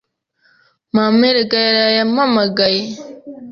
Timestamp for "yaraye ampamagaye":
1.67-2.83